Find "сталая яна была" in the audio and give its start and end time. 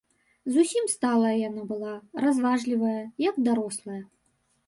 0.93-1.93